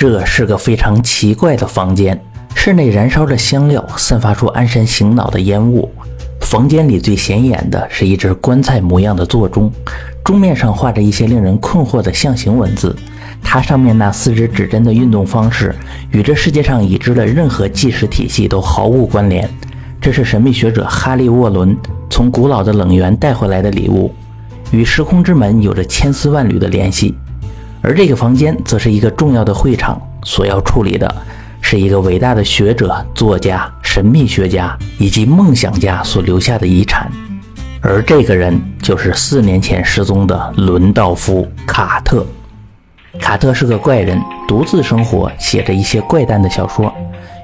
[0.00, 2.18] 这是个非常奇怪的房间，
[2.54, 5.86] 室内燃烧着香料，散发出安神醒脑的烟雾。
[6.40, 9.70] 房间里最显眼的是一只棺材模样的座钟，
[10.24, 12.96] 钟面上画着一些令人困惑的象形文字。
[13.42, 15.74] 它上面那四只指针的运动方式
[16.12, 19.46] 与这世界上已知的任何计时体系都毫无关联。
[20.00, 21.76] 这是神秘学者哈利·沃伦
[22.08, 24.10] 从古老的冷源带回来的礼物，
[24.70, 27.14] 与时空之门有着千丝万缕的联系。
[27.82, 31.12] 而这个房间则是一个重要的会场，所要处理的
[31.60, 37.10] 是一个伟大的学者、作家、神秘学家以及梦想家所留下的遗产。
[37.82, 42.26] 而这个人就是四年前失踪的伦道夫·卡特。
[43.18, 46.92] 卡特是个怪人，独自生活，写着一些怪诞的小说，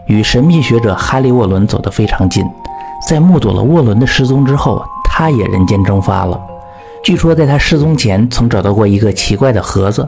[0.06, 2.44] 与神秘学者哈利·沃伦走得非常近。
[3.08, 6.38] 在目睹了沃伦的失踪之后，他也人间蒸发了。
[7.02, 10.06] 据说在他失踪前，曾找到过一个奇怪的盒子。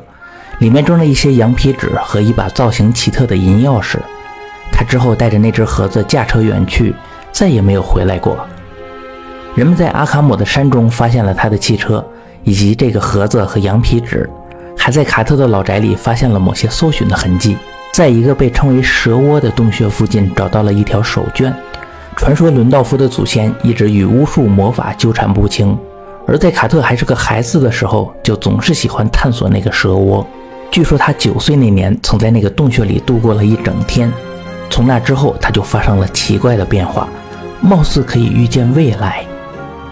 [0.58, 3.98] 里面装了一些羊皮纸和一把造型奇特的银钥匙。
[4.72, 6.94] 他之后带着那只盒子驾车远去，
[7.32, 8.38] 再也没有回来过。
[9.54, 12.04] 人们在阿卡姆的山中发现了他的汽车，
[12.44, 14.28] 以及这个盒子和羊皮纸，
[14.76, 17.56] 还在卡特的老宅里发现了某些搜寻的痕迹。
[17.92, 21.52] 在一个被称为蛇窝的洞穴附近，找到了一条手绢。
[22.14, 25.76] 传说伦道夫的祖先一直与巫术魔法纠缠不清，
[26.26, 30.24] 而在卡特还是个孩子的时候，就总是喜欢探索那个蛇窝。
[30.70, 34.12] 据说他九岁那年曾在那个洞穴里度过了一整天，
[34.70, 37.08] 从那之后他就发生了奇怪的变化，
[37.60, 39.24] 貌似可以预见未来。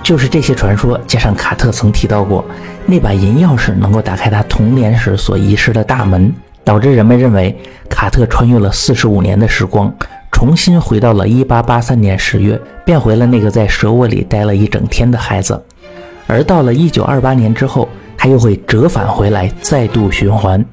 [0.03, 2.45] 就是这些传说加上卡特曾提到过
[2.85, 7.57] 那把银钥匙能够打开他童年时所遗失的大门，导致人们认为
[7.91, 9.93] 卡特穿越了四十五年的时光，
[10.31, 15.61] 重新回到了一八八三年十月，变回了那个在蛇窝里待了一整天的孩子。
[16.29, 17.89] 而到了一九二八年之后。
[18.27, 20.65] 又会折返回来，再度循环。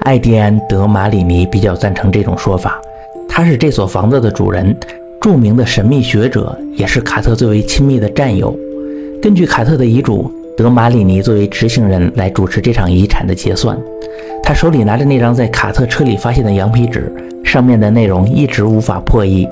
[0.00, 2.80] 艾迪安·德马里尼比较赞成这种说法。
[3.28, 4.74] 他是这所房子的主人，
[5.20, 8.56] 著名的神秘学者，也是卡特最为亲密的战友。
[9.20, 13.76] 根据卡特的遗嘱，德马里尼作为执行人来主持这场遗产的结算。
[14.42, 17.12] 他手里拿着那张在卡特车里发现的羊皮纸，
[17.44, 19.46] 上面的内容一直无法破译。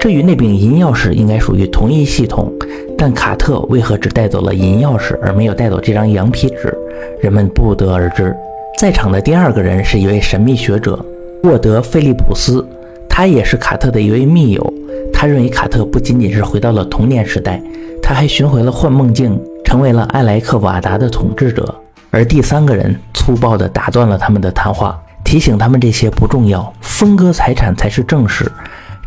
[0.00, 2.52] 这与那柄银钥匙应该属于同一系统，
[2.96, 6.72] 但卡特为何只带走了银钥匙，而没有带走这张羊皮纸？
[7.20, 8.34] 人们不得而知。
[8.78, 11.04] 在场的第二个人是一位神秘学者
[11.42, 12.64] 沃德·菲利普斯，
[13.08, 14.72] 他也是卡特的一位密友。
[15.12, 17.60] 他认为卡特不仅仅是回到了童年时代，
[18.00, 21.74] 他还寻回了幻梦境，成为了艾莱克瓦达的统治者。
[22.10, 28.48] 而第三个人粗暴地打断了他们的谈话，提醒他们这些不重要，分割财产才是正事。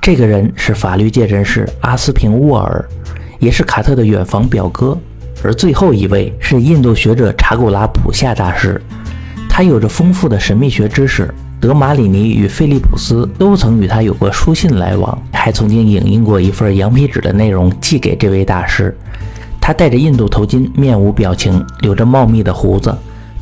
[0.01, 2.83] 这个人是法律界人士阿斯平沃尔，
[3.37, 4.97] 也是卡特的远房表哥。
[5.43, 8.81] 而最后一位是印度学者查古拉普夏大师，
[9.47, 11.31] 他有着丰富的神秘学知识。
[11.59, 18.97] 德马里尼与菲利普斯都曾与他有过书信来往，还曾经影印过一份羊皮纸的内容寄给这位大师。
[19.61, 22.91] 他戴着印度头巾，面无表情，留着茂密的胡子，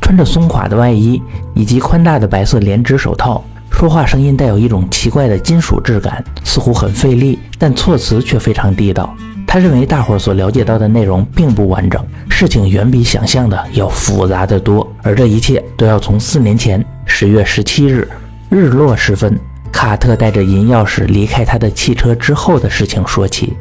[0.02, 1.22] 穿着松垮的外衣
[1.54, 9.14] 以及宽大的白色连指手套，说话声音带有一种奇怪的金属质感，似乎很费力，但措辞却非常地道。
[9.46, 18.06] 他认为大伙儿所了解到的内容并不完整，事情远比想象的要复杂的多，而这一切都要从四年前十月十七日
[18.48, 19.38] 日落时分，
[19.72, 23.54] 卡特带着银钥匙离开他的汽车之后的事情说起。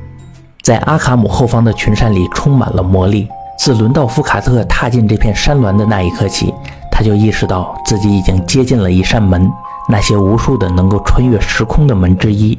[0.62, 3.28] 在阿卡姆后方的群山里充满了魔力。
[3.58, 6.54] 自伦道夫·卡特踏进这片山峦的那一刻起，
[6.92, 9.52] 他就意识到自己已经接近了一扇门，
[9.92, 12.56] 那些无数的能够穿越时空的门之一。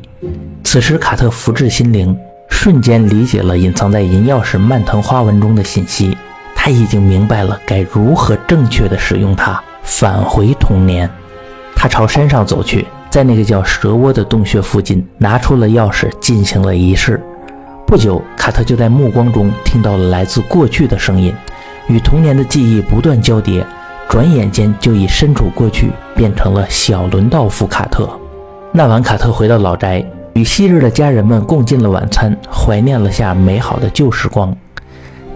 [0.64, 2.16] 此时，卡特福至心灵。
[2.48, 6.14] 瞬间理解了隐藏在银钥匙蔓藤花纹中的信息，
[6.54, 11.08] 他已经明白了该如何正确的使用它，返回童年。
[11.74, 17.18] 他朝山上走去，在那个叫蛇窝的洞穴附近，拿出了钥匙，进行了仪式。
[17.86, 21.32] 不久，卡特就在目光中听到了来自过去的声音，
[21.86, 23.64] 与童年的记忆不断交叠，
[24.10, 28.10] 转眼间就已身处过去，变成了小伦道夫·卡特。
[28.72, 30.04] 那晚，卡特回到老宅。
[30.32, 34.52] 与昔日的家人们共进了晚餐，怀念了下美好的旧时光。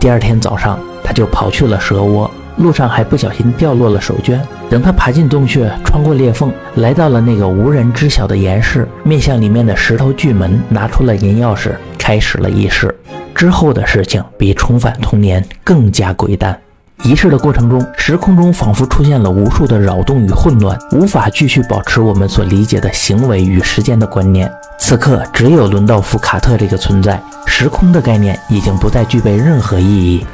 [0.01, 4.41] 第二天早上，他就跑去了蛇窝，路上还不小心掉落了手绢。
[4.69, 12.93] 等他爬进洞穴，穿过裂缝，来到了那个无人知晓的岩室，面向里面的石头巨门，拿出了银钥匙，开始了仪式。
[13.37, 16.59] 之后的事情比重返童年更加诡诞。
[17.03, 24.51] 仪式的过程中，时空中仿佛出现了无数的扰动与混乱，无法继续保持我们所理解的行为与时间的观念。
[24.79, 30.25] 此刻，只有伦道夫·卡特这个存在，时空的概念已经不再具备任何意义。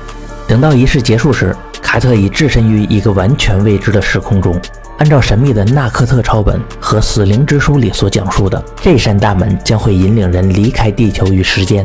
[0.46, 4.60] 等到仪式结束时，卡特已置身于一个完全未知的时空中，
[4.98, 11.84] 按照神秘的纳克特抄本和《死灵之书》里所讲述的，这扇大门将会引领人离开地球与时间。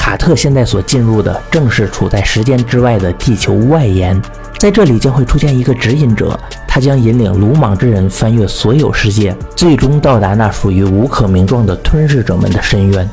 [0.00, 4.18] 卡特现在所进入的正是处在时间之外的地球外延，
[4.58, 13.06] 在这里将会出现一个指引者，他将引领鲁莽之人翻越所有世界，最终到达那属于无可名状的吞噬者们的深渊。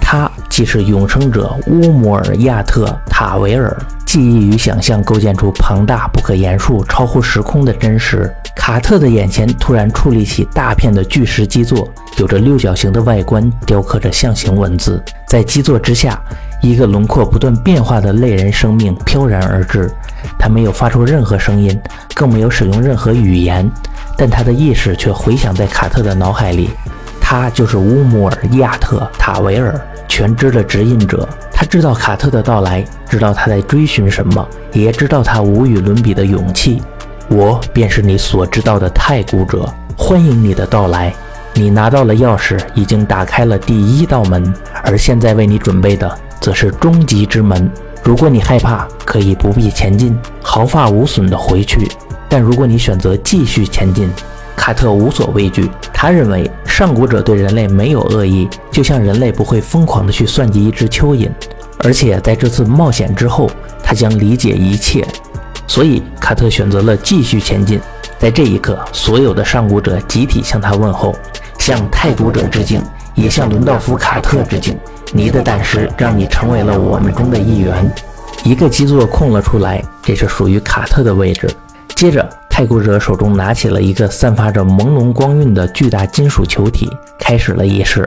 [0.00, 3.74] 他即是永生者乌姆尔亚特塔维尔。
[4.12, 8.30] 记忆与想象构建出庞大、不可言述、超乎时空的真实。
[8.54, 11.88] 卡特的眼前突然矗立起大片的巨石基座，
[12.18, 15.02] 有着六角形的外观，雕刻着象形文字。
[15.26, 16.22] 在基座之下，
[16.60, 19.90] 一个轮廓不断变化的类人生命飘然而至。
[20.38, 21.80] 他没有发出任何声音，
[22.14, 23.66] 更没有使用任何语言，
[24.14, 26.68] 但他的意识却回响在卡特的脑海里。
[27.18, 31.26] 他就是乌姆尔亚特塔维尔，全知的指引者。
[31.62, 36.82] 他知道卡特的到来，知道他在追寻什么，也知道他无与伦比的勇气。
[37.28, 41.14] 我便是你所知道的太古者，欢迎你的到来。
[41.54, 47.70] 你拿到了钥匙，已经打开了第一道门，而现在为你准备的则是终极之门。
[48.02, 51.78] 如果你害怕，可以不必前进，毫发无损地回去；
[52.28, 54.10] 但如果你选择继续前进，
[54.56, 55.70] 卡特无所畏惧。
[55.92, 61.30] 他认为上古者对人类没有恶意，就像人类不会疯狂地去算计一只蚯蚓。
[61.78, 63.50] 而且在这次冒险之后，
[63.82, 65.04] 他将理解一切，
[65.66, 67.80] 所以卡特选择了继续前进。
[68.18, 71.12] 在这一刻，所有的上古者集体向他问候，
[71.58, 72.80] 向太古者致敬，
[73.14, 74.78] 也向伦道夫·卡特致敬。
[75.12, 77.92] 你的胆识让你成为了我们中的一员。
[78.44, 81.50] 一个基座空了出来，这是属于卡特的位置。
[81.96, 86.86] 接着，太古者手中拿起了一个散发着朦胧光晕的巨大金属球体，
[87.18, 88.06] 开始了仪式。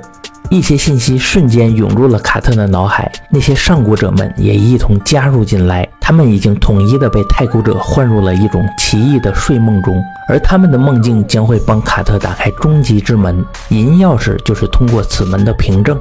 [0.52, 5.86] 一些信息瞬间涌入了卡特的脑海，那些上古者们也一同加入进来。
[6.00, 10.00] 他们已经统一的被太古者唤入了一种奇异的睡梦中，
[10.30, 13.44] 而他们的梦境将会帮卡特打开终极之门。
[13.70, 16.00] 银钥匙就是通过此门的凭证。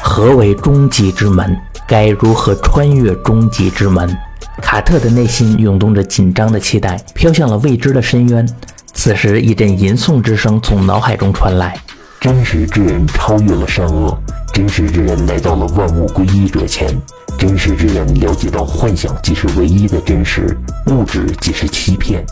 [0.00, 1.54] 何为终极之门？
[1.88, 4.08] 该如何穿越终极之门？
[4.62, 8.48] 卡特的内心涌动着紧张的期待，飘向了未知的深渊。
[8.94, 11.76] 此时，一阵吟诵之声从脑海中传来。
[12.20, 14.16] 真实之人超越了善恶，
[14.54, 16.88] 真实之人来到了万物归一者前，
[17.36, 20.56] 真实之人了解到幻想即是唯一的真实，
[20.86, 22.24] 物质即是欺骗。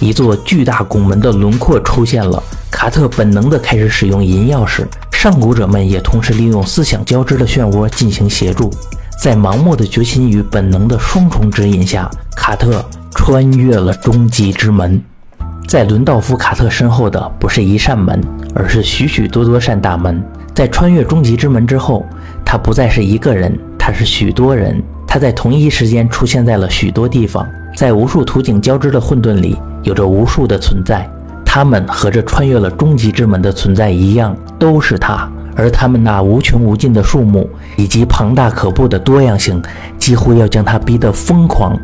[0.00, 8.70] 一座巨大拱门的轮廓出现了，卡特本能地开始使用银钥匙，上古者们也同时利用思想交织的漩涡进行协助。
[9.18, 15.02] 在盲目的决心与本能的双重指引下，卡特穿越了终极之门。
[15.66, 18.20] 在伦道夫·卡特身后的不是一扇门，
[18.54, 20.22] 而是许许多多扇大门。
[20.54, 22.04] 在穿越终极之门之后，
[22.44, 24.80] 他不再是一个人，他是许多人。
[25.06, 31.08] 他在同一时间出现在了许多地方，在无数图景交织的混沌里，有着无数的存在。
[31.44, 35.28] 他们和这穿越了终极之门的存在一样，都是他。
[35.56, 39.60] 而他们那无穷无尽的数目以及庞大可怖的多样性，
[39.98, 41.76] 几乎要将他逼得疯狂。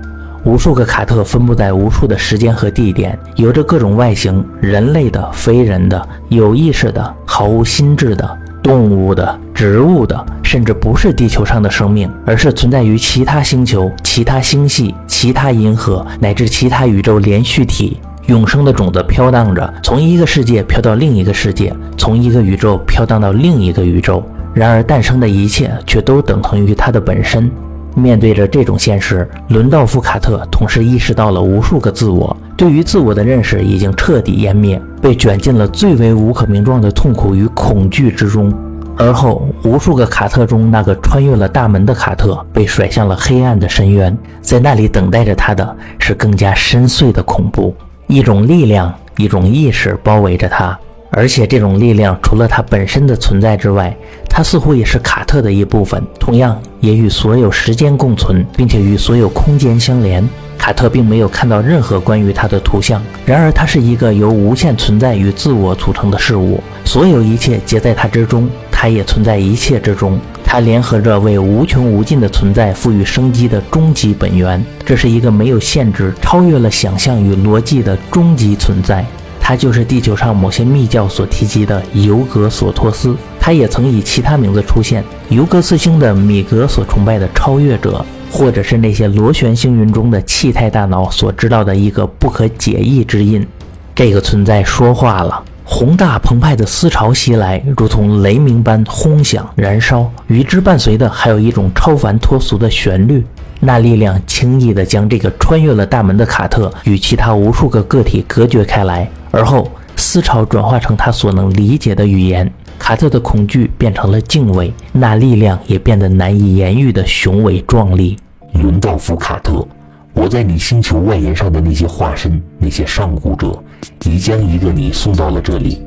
[0.44, 18.00] 无数个卡特分布在无数的时间和地点，有着各种外形：人类的、非人的、有意识的、毫无心智的、动物的、植物的，甚至不是地球上的生命，而是存在于其他星球、其他星系、其他银河乃至其他宇宙连续体。
[18.26, 24.24] 永生的种子飘荡着，从一个世界飘到另一个世界，从一个宇宙飘荡到另一个宇宙。
[24.54, 27.50] 然而，诞生的一切却都等同于它的本身。
[27.94, 38.52] 面对着这种现实，伦道夫·卡特同时意识到了无数个自我，对于自我的认识已经彻底湮灭，被卷进了最为无可名状的痛苦与恐惧之中。
[38.96, 47.74] 而后，无数个卡特中那个穿越了大门的卡特被甩向了黑暗的深渊，在那里等待着他的是更加深邃的恐怖。
[48.12, 50.78] 一种力量，一种意识包围着他。
[51.12, 53.96] 而且这种力量除了它本身的存在之外，
[54.28, 60.22] 它似乎也是卡特的一部分，同样也与所有时间共存，并且与所有空间相连。
[60.58, 68.46] 卡特并没有看到任何关于它的图像，然而它是一个由无限存在与自我组成的事物，所有一切皆在它之中，
[68.82, 70.18] 它也存在一切之中。
[70.44, 79.06] 它联合着为无穷无尽的存在赋予生机的终极本源，这是一个没有限制、超越了想象与逻辑的终极存在。
[79.40, 85.04] 他就是地球上某些密教所提及的尤格索托斯，他也曾以其他名字出现。
[85.28, 93.46] 尤格斯星的米格所崇拜的超越者，或者是那些螺旋星云中的气态大脑所知道的一个不可解译之印。
[93.94, 103.24] 这个存在说话了，宏大澎湃的思潮袭来，如同雷鸣般轰响燃烧，与之伴随的还有一种超凡脱俗的旋律。
[103.60, 109.08] 那力量轻易地将这个穿越了大门的卡特与其他无数个个体隔绝开来。
[109.30, 118.18] 而后思潮转化成他所能理解的语言，卡特的恐惧变成了敬畏，那力量也变得难以言喻的雄伟壮丽。
[118.54, 119.66] 伦道夫·卡特，
[120.14, 123.62] 我在你星球外沿上的那些化身，那些上古者，
[124.04, 125.82] 已将一个你送到了这里。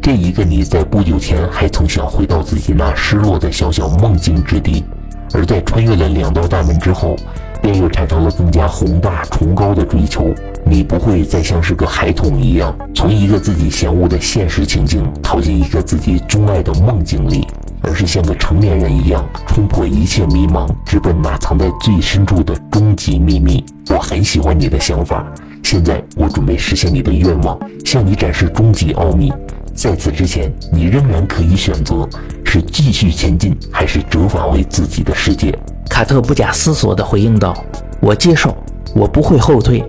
[0.00, 4.84] 这一个你在不久前还曾想回到自己那失落的小小梦境之地，
[5.32, 7.16] 而在穿越了两道大门之后。
[7.62, 10.34] 便又产生了更加宏大崇高的追求。
[10.64, 17.46] 你不会再像是个孩童一样，从一个自己嫌恶的现实情境逃进一个自己钟爱的梦境里，
[17.82, 23.64] 而是像个成年人一样，冲破一切迷茫，直奔那藏在最深处的终极秘密。
[23.90, 25.26] 我很喜欢你的想法。
[25.62, 29.32] 现在，我准备实现你的愿望，向你展示终极奥秘。
[29.74, 32.06] 在此之前，你仍然可以选择
[32.44, 35.56] 是继续前进，还是折返回自己的世界。
[35.88, 37.54] 卡特不假思索地回应道
[38.00, 38.54] ：“我接受，
[38.94, 39.82] 我不会后退。”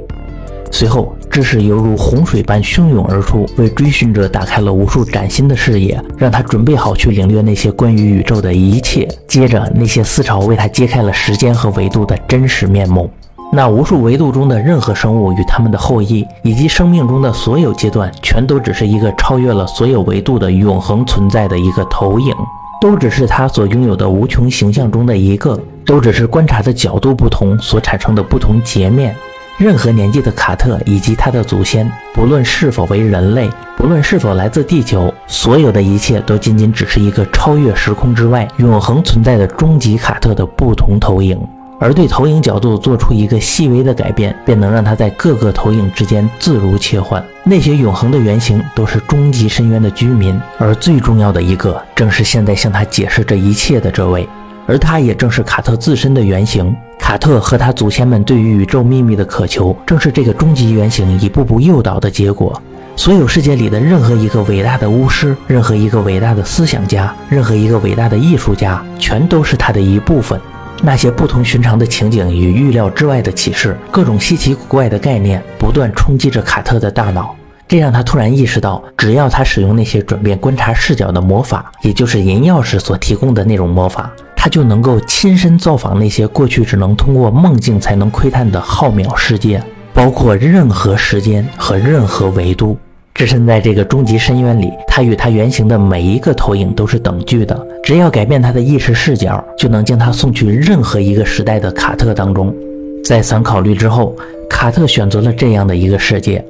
[0.74, 9.08] 随后，知识犹如洪水般汹涌而出，为追寻者打开了无数崭新的视野，让他准备好去领略那些关于宇宙的一切。
[9.28, 13.08] 接着，那些思潮为他揭开了时间和维度的真实面目。
[13.54, 22.34] 那无数维度中的任何生物与他们的后裔，以及生命中的所有阶段，全都只是一个超越了所有维度的永恒存在的一个投影。
[22.82, 29.16] 都只是他所拥有的无穷形象中的一个，都只是观察的角度不同所产生的不同截面。
[29.58, 41.40] 任何年纪的卡特以及他的祖先，不论是否为人类，不论是否来自地球，所有的一切都仅仅只是一个超越时空之外、永恒存在的终极卡特的不同投影。
[41.80, 47.22] 而对投影角度做出一个细微的改变，便能让他在各个投影之间自如切换。
[47.44, 54.28] 那些永恒的原型都是终极深渊的居民，而最重要的一个正是现在向他解释这一切的这位，
[54.66, 56.74] 而他也正是卡特自身的原型。
[57.00, 62.60] 卡特和他祖先们对于宇宙秘密的渴求，正是这个终极原型一步步诱导的结果。
[62.96, 70.40] 所有世界里的任何一个伟大的巫师，任何一个伟大的思想家，任何一个伟大的艺术家，全都是他的一部分。
[70.82, 77.36] 那些不同寻常的情景与预料之外的启示，各种稀奇古怪的概念不断冲击着卡特的大脑，
[77.68, 84.12] 这让他突然意识到，只要他使用那些转变观察视角的魔法，也就是银钥匙所提供的那种魔法，
[84.44, 92.78] 他就能够亲身造访那些过去只能通过梦境才能窥探的浩渺世界，包括任何时间和任何维度。
[93.14, 97.58] 置身在这个终极深渊里，他与他原型的每一个投影都是等距的。
[97.86, 102.54] 只要改变他的意识视角，就能将他送去任何一个时代的卡特当中。
[103.02, 104.14] 再三考虑之后，
[104.50, 106.44] 卡特选择了这样的一个世界，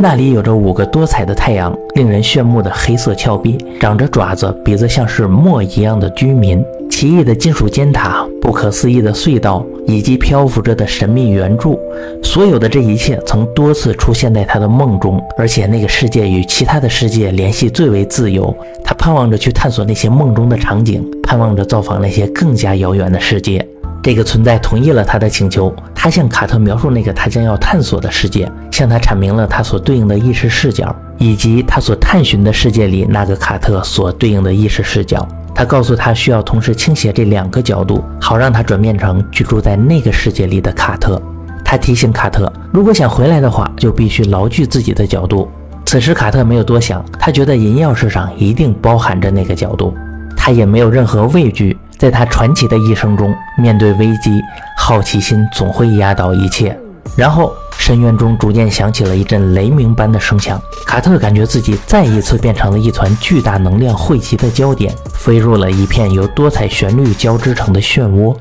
[0.00, 6.60] 那里有着五个多彩的太阳，令人炫目的黑色峭壁，长着爪子、鼻子像是墨一样的居民。
[6.96, 11.78] 奇异的金属尖塔、不可思议的隧道以及漂浮着的神秘圆柱，
[12.22, 18.56] 所有的这一切曾多次出现在他的梦中，而且那个世界与其他的世界联系最为自由。
[18.82, 23.62] 他盼望着去探索那些梦中的场景，盼望着造访那些更加遥远的世界。
[24.02, 35.28] 这个存在同意了他的请求，他向卡特描述那个他将要探索的世界，向他阐明了他所对应的意识视角，以及他所探寻的世界里那个卡特所对应的意识视角。
[35.56, 41.20] 他告诉他需要同时倾斜这两个角度，好让他转变成居住在那个世界里的卡特。
[41.64, 45.50] 他提醒卡特，如果想回来的话，就必须牢记自己的角度。
[45.86, 49.94] 此时卡特没有多想，他觉得银钥匙上一定包含着那个角度。
[50.36, 54.42] 他也没有任何畏惧，在他传奇的一生中，面对危机，
[54.76, 56.78] 好奇心总会压倒一切。
[57.16, 57.52] 然后。
[57.78, 68.34] 深渊中逐渐响起了一阵雷鸣般的声响，卡特感觉自己再一次变成了一团巨大能量汇集的焦点，飞入了一片由多彩旋律交织成的漩涡。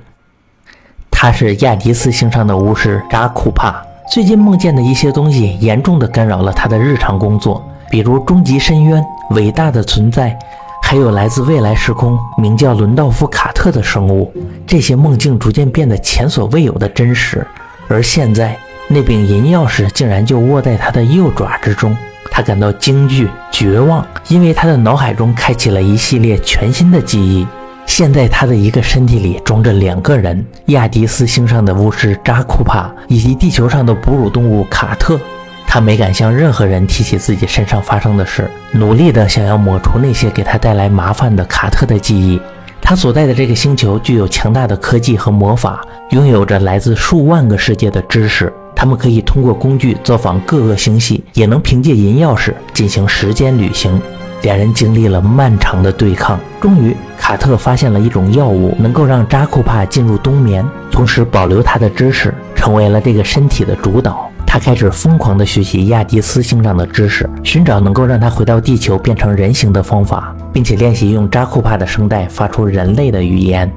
[1.12, 10.36] 他是亚迪斯星上的巫师扎库帕，最近梦见的一些东西严重的干扰了他的日常工作，比如终极深渊、伟大的存在，
[10.82, 14.34] 还有来自未来时空名叫伦道夫·卡特的生物。
[14.66, 17.46] 这些梦境逐渐变得前所未有的真实，
[17.90, 18.58] 而现在。
[18.88, 21.96] 那柄银钥匙竟然就握在他的右爪之中，
[22.30, 27.48] 他感到惊惧、绝望，因为他的脑海中开启了一系列全新的记忆。
[27.88, 35.20] 现在他的一个身体里装着两个人：亚迪斯星上的巫师扎库帕以及地球上的哺乳动物卡特。
[35.68, 42.40] 他没敢向任何人提起自己身上发生的事，努力的想要抹除那些给他带来麻烦的卡特的记忆。
[42.82, 48.54] 他所在的这个星球具有强大的科技和魔法，拥有着来自数万个世界的知识。
[48.76, 54.00] 他们可以通过工具造访各个星系，也能凭借银钥匙进行时间旅行。
[54.42, 64.30] 两人经历了漫长的对抗，终于，卡特发现了一种药物，能够让扎库帕进入冬眠，同时保留他的知识，成为了这个身体的主导。
[64.46, 73.72] 他开始疯狂地学习亚迪斯星上的知识，寻找能够让他回到地球变成人形的方法，并且练习用扎库帕的声带发出人类的语言。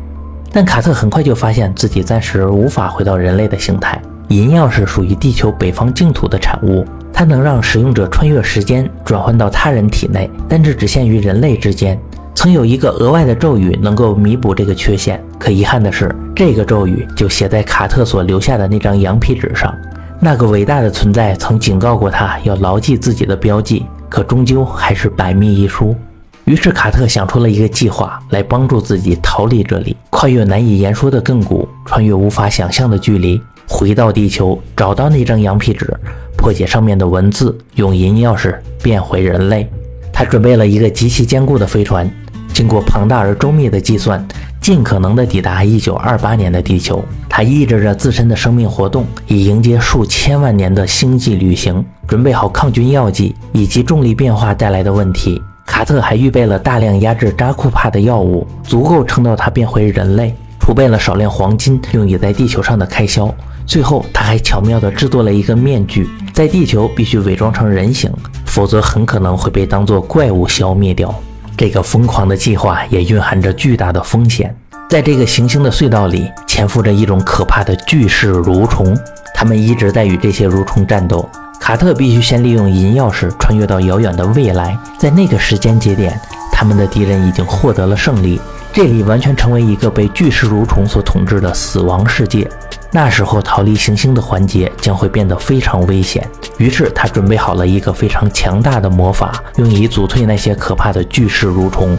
[0.53, 4.01] 但卡特很快就发现自己暂时无法回到人类的形态。
[4.29, 11.99] 银钥匙属于地球北方净土的产物，它能让使用者穿越时间，转换到他人体内，但这只限于人类之间。
[12.35, 19.75] 曾有一个额外的咒语能够弥补这个缺陷，可遗憾的是，这个咒语就写在卡特所留下的那张羊皮纸上。
[20.21, 25.97] 那个伟大的存在曾警告过他要牢记自己的标记，可终究还是百密一疏。
[26.45, 35.95] 于是卡特想出了一个计划来帮助自己逃离这里，跨越难以言说的亘古，穿越无法想象的距离，回到地球，找到那张羊皮纸，
[36.37, 39.69] 破解上面的文字，用银钥匙变回人类。
[40.13, 42.11] 他准备了一个极其坚固的飞船，
[42.53, 44.27] 经过庞大而周密的计算，
[44.61, 47.05] 尽可能的抵达1928年的地球。
[47.29, 55.41] 他抑制着自身的生命活动，以迎接数千万年的星际旅行，准备好抗菌药剂以及重力变化带来的问题。
[55.67, 63.33] 卡特还预备了大量压制扎库帕的药物，足够撑到他变回人类；储备了少量黄金，用于在地球上的开销。
[63.69, 68.11] 最后，他还巧妙地制作了一个面具，在地球必须伪装成人形，
[68.47, 71.15] 否则很可能会被当作怪物消灭掉。
[71.55, 74.57] 这个疯狂的计划也蕴含着巨大的风险。
[74.89, 78.97] 在这个行星的隧道里，潜伏着一种可怕的巨噬蠕虫，
[79.35, 81.29] 他们一直在与这些蠕虫战斗。
[81.61, 86.19] 卡特必须先利用银钥匙穿越到遥远的未来，在那个时间节点，
[86.51, 88.41] 他们的敌人已经获得了胜利，
[88.73, 92.49] 这里完全成为一个被巨噬蠕虫所统治的死亡世界。
[92.91, 96.27] 那时候逃离行星的环节将会变得非常危险。
[96.57, 101.97] 于是他准备好了一个非常强大的魔法，用以阻退那些可怕的巨噬蠕虫。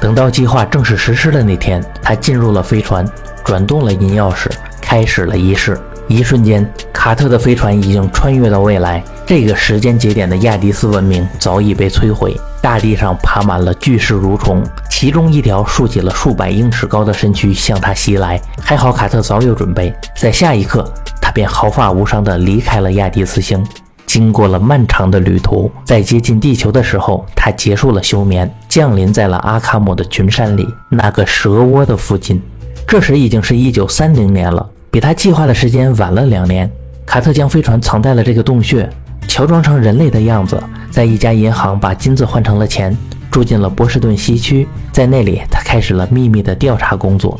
[0.00, 3.06] 等到计划正式实施的那天，他进入了飞船，
[3.44, 4.48] 转动了银钥匙，
[4.80, 5.78] 开始了仪式。
[6.08, 9.04] 一瞬间，卡特的飞船已经穿越到未来。
[9.26, 18.40] 这个时间节点的亚迪斯文明早已被摧毁，大地上爬满了巨噬蠕虫，其中一条竖起了数百英尺高的身躯向他袭来。
[18.60, 20.84] 还好卡特早有准备，在下一刻，
[21.20, 23.64] 他便毫发无伤地离开了亚迪斯星。
[24.06, 32.42] 经过了漫长的旅途，在接近地球的时候，他结束了休眠，降临在了阿卡姆的群山里那个蛇窝的附近。
[32.86, 34.68] 这时已经是一九三零年了。
[34.90, 36.68] 比他计划的时间晚了两年，
[37.06, 38.90] 卡特将飞船藏在了这个洞穴，
[39.28, 42.96] 乔装成人类的样子，在一家银行把金子换成了钱，
[43.30, 44.66] 住进了波士顿西区。
[44.92, 47.38] 在那里，他开始了秘密的调查工作。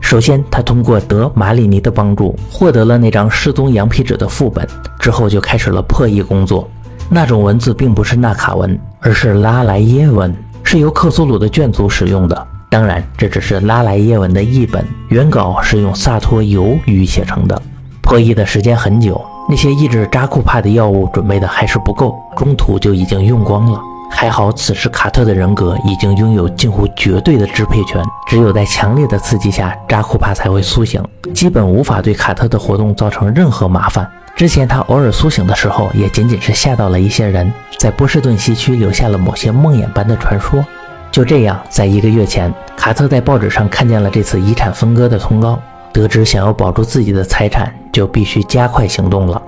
[0.00, 4.66] 首先，他通过德马里尼的帮助获得了那张失踪羊皮纸的副本，
[4.98, 6.68] 之后就开始了破译工作。
[7.10, 12.46] 那种文字并不是纳卡文，而是拉莱耶文，是由克苏鲁的眷族使用的。
[12.70, 17.62] 当然，这只是拉莱耶文的译本，原稿是用萨托尤语写成的。
[18.02, 23.80] 破译的时间很久，那些抑制扎库帕的药物准备的还是不够，中途就已经用光了。
[24.10, 31.02] 还好，此时卡特的人格已经拥有近乎绝对的支配权，只有在强烈的刺激下，扎库帕才会苏醒，
[31.34, 34.06] 基本无法对卡特的活动造成任何麻烦。
[34.36, 40.64] 之前他偶尔苏醒的时候，也仅仅是吓到了一些人，在波士顿西区留下了某些梦魇般的传说。
[41.10, 45.58] 就这样，在一个月前，卡特在报纸上看见了这次遗产分割的通告，
[45.92, 49.42] 得知想要保住自己的财产，就必须加快行动了。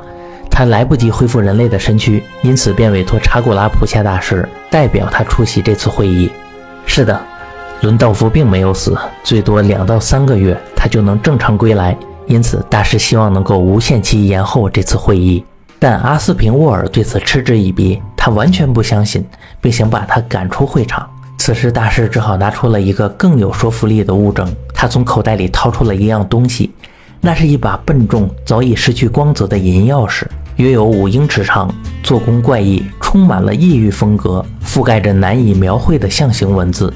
[0.51, 6.31] 他来不及恢复人类的身躯，因此便委托查古拉普夏大师代表他出席这次会议。
[6.85, 7.19] 是的，
[7.83, 11.97] 伦道夫并没有死，最多两到三个月，他就能正常归来。
[12.27, 15.45] 因此，大师希望能够无限期延后这次会议。
[15.79, 19.25] 但阿斯平沃尔对此嗤之以鼻，他完全不相信，
[19.61, 21.09] 并想把他赶出会场。
[21.39, 24.47] 此时，大师只好拿出了一个更有说服力的物证。
[24.81, 26.71] 他从口袋里掏出了一样东西，
[27.21, 30.25] 那是一把笨重、早已失去光泽的银钥匙，
[30.57, 31.71] 约有五英尺长，
[32.03, 36.91] 做工怪异，充满了异域风格，覆盖着难以描绘的象形文字。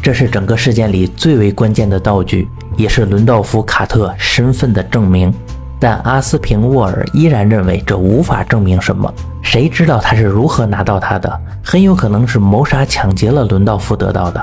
[0.00, 5.30] 这是整个事件里最为关键的道具，也是伦道夫·卡特身份的证明。
[5.78, 9.12] 但阿斯平沃尔依然认为这无法证明什么。
[9.42, 11.40] 谁知道他是如何拿到它的？
[11.62, 14.42] 很有可能是谋杀、抢劫了伦道夫得到的。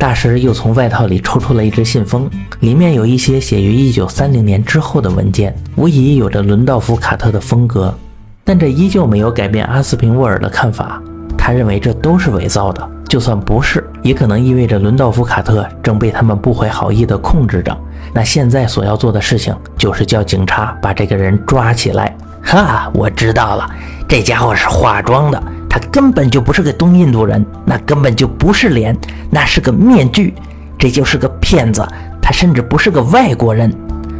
[0.00, 2.26] 大师又从外套里抽出了一只信封，
[2.60, 7.94] 里面有一些写于1930年之后的文件，无疑有着伦道夫·卡特的风格。
[8.42, 10.98] 但这依旧没有改变阿斯平沃尔的看法。
[11.36, 17.76] 他认为这都是伪造的，就算不是，也可能意味着伦道夫·卡特正被他们不怀好意地控制着。
[18.14, 22.16] 那现在所要做的事情就是叫警察把这个人抓起来。
[22.42, 23.68] 哈，我知道了，
[24.08, 28.94] 这家伙是化妆的，他根本就不是个东印度人，那根本就不是脸，
[29.30, 30.34] 那是个面具，
[30.76, 31.86] 这就是个骗子，
[32.20, 33.72] 他甚至不是个外国人。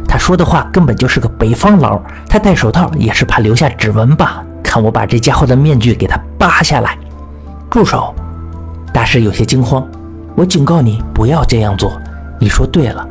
[0.07, 4.41] 他说的话根本就是个北方佬，他戴手套也是怕留下指纹吧？
[4.63, 6.97] 看我把这家伙的面具给他扒下来！
[7.69, 8.15] 住手！
[8.93, 9.85] 大师有些惊慌。
[10.35, 11.91] 我警告你不要这样做。
[12.39, 13.05] 你说对了，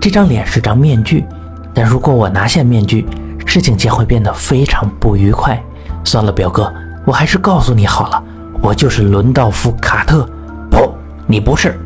[0.00, 1.24] 这张脸是张面具，
[1.72, 3.06] 但如果我拿下面具，
[3.46, 5.60] 事情将会变得非常不愉快。
[6.02, 6.72] 算了，表哥，
[7.06, 8.22] 我还是告诉你好了，
[8.62, 10.28] 我就是伦道夫·卡特。
[10.70, 10.94] 不，
[11.26, 11.78] 你不是，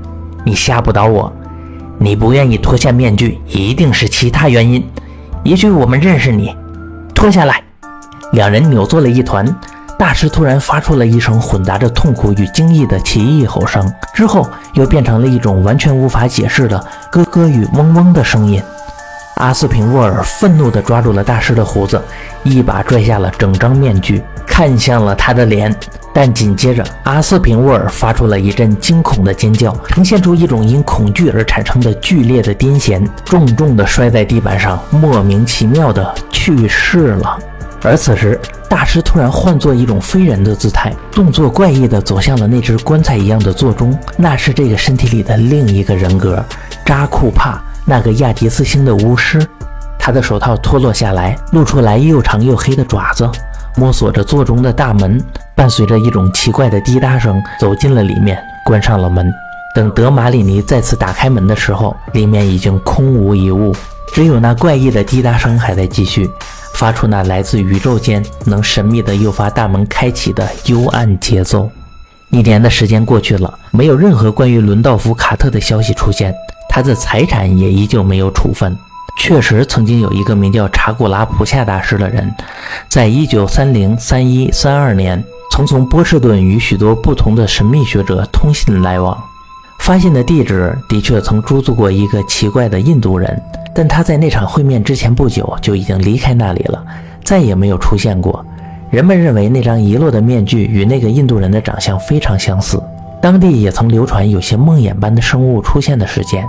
[0.45, 1.33] 你吓不倒我。
[1.99, 4.89] 你不愿意脱下面具，一定是其他原因。
[5.43, 6.57] 也许我们认识你。
[7.15, 7.61] 脱下来。
[8.33, 9.45] 两人扭作了一团。
[9.99, 16.79] 大师突然发出了一声混杂着痛苦与惊异的奇异吼声，之后又变成了一种完全无法解释的
[17.11, 18.63] 咯咯与嗡嗡的声音。
[19.39, 22.01] 阿斯平沃尔愤怒地抓住了大师的胡子，
[22.43, 25.75] 一把拽下了整张面具，看向了他的脸。
[26.13, 37.39] 但紧接着，阿斯平沃尔发出了一阵惊恐的尖叫，呈现出一种因恐惧而产生的剧烈的癫痫，重重地摔在地板上，莫名其妙地去世了。
[37.85, 43.97] 而此时，大师突然换作一种非人的姿态，动作怪异地走向了那只棺材一样的座钟。
[44.17, 46.45] 那是这个身体里的另一个人格——
[46.85, 49.45] 扎库帕，那个亚迪斯星的巫师。
[49.99, 53.29] 他的手套脱落下来，露出来又长又黑的爪子，
[53.77, 55.23] 摸索着座钟的大门，
[55.55, 59.33] 伴随着一种奇怪的滴答声，走进了里面，关上了门。
[59.75, 63.75] 等德马里尼再次打开门的时候，里面已经空无一物，
[64.15, 66.29] 只有那怪异的滴答声还在继续。
[66.75, 71.69] 发出那来自宇宙间能神秘的诱发大门开启的幽暗节奏。
[72.31, 76.33] 一年的时间过去了，没有任何关于伦道夫·卡特的消息出现，
[76.69, 78.77] 他的财产也依旧没有处分。
[79.19, 82.33] 确实，曾经有一个名叫查古拉普夏大师的人，
[82.89, 89.19] 在一九三零三一三二年，曾从波士顿与许多不同的神秘学者通信来往。
[89.81, 93.43] 发现的地址的确曾租住过一个奇怪的印度人。
[93.75, 96.85] 但他在那场会面之前不久就已经离开那里了，
[97.23, 98.45] 再也没有出现过。
[98.91, 102.83] 人们认为那张遗落的面具与那个印度人的长相非常相似。
[103.21, 106.47] 当地也曾流传有些梦魇般的生物出现的事件。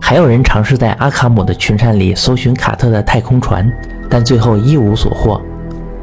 [0.00, 3.70] 还有人尝试在阿卡姆的群山里搜寻卡特的太空船，
[4.08, 5.40] 但最后一无所获。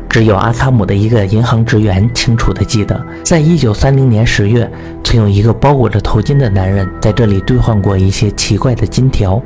[0.09, 4.69] 只有阿卡姆的一个银行职员清楚地记得，在一九三零年十月，
[5.03, 9.41] 曾有一个包裹着头巾的男人在这里兑换过一些奇怪的金条。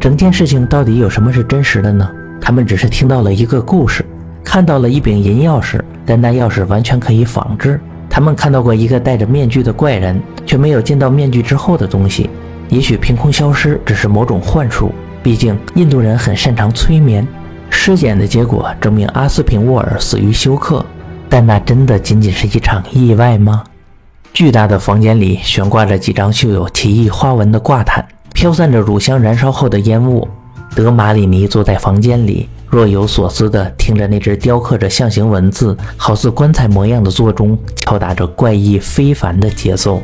[0.00, 2.08] 整件事情到底有什么是真实的呢？
[2.40, 4.04] 他们只是听到了一个故事，
[4.44, 7.78] 看到了一柄银钥匙，但那钥匙完全可以仿制。
[8.16, 12.30] 他们看到过一个戴着面具的怪人，却没有见到面具之后的东西。
[12.70, 14.90] 也许凭空消失只是某种幻术，
[15.22, 17.28] 毕竟印度人很擅长催眠。
[17.68, 20.82] 尸检的结果证明阿斯平沃尔死于休克，
[21.28, 23.62] 但那真的仅仅是一场意外吗？
[24.32, 28.02] 巨大的房间里悬挂着几张绣有奇异花纹的挂毯。
[28.32, 30.26] 飘散着乳香燃烧后的烟雾，
[30.74, 40.02] 德马里尼坐在房间里，若有所思地听着那只雕刻着象形文字、好似棺材模样的座钟敲打着怪异非凡的节奏。